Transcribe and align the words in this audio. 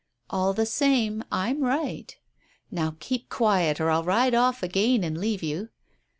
"All 0.31 0.53
the 0.53 0.65
same 0.65 1.23
I'm 1.31 1.61
right." 1.63 2.17
"Now 2.71 2.95
keep 2.99 3.29
quiet, 3.29 3.79
or 3.79 3.91
I'll 3.91 4.03
ride 4.03 4.33
off 4.33 4.63
again 4.63 5.03
and 5.03 5.15
leave 5.15 5.43
you." 5.43 5.69